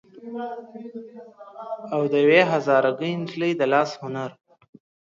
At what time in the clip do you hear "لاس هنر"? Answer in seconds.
3.73-4.31